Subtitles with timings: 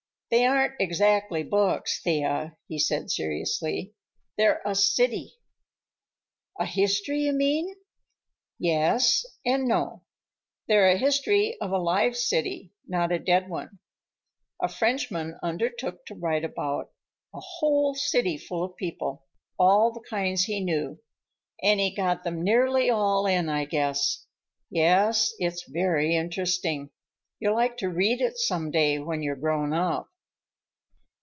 [0.33, 3.93] "They aren't exactly books, Thea," he said seriously.
[4.37, 5.33] "They're a city."
[6.57, 7.75] "A history, you mean?"
[8.57, 10.03] "Yes, and no.
[10.69, 13.79] They're a history of a live city, not a dead one.
[14.61, 16.93] A Frenchman undertook to write about
[17.33, 19.25] a whole cityful of people,
[19.59, 20.97] all the kinds he knew.
[21.61, 24.25] And he got them nearly all in, I guess.
[24.69, 26.89] Yes, it's very interesting.
[27.37, 30.07] You'll like to read it some day, when you're grown up."